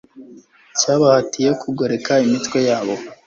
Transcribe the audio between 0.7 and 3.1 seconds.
cyabahatiye kugoreka imitwe yabo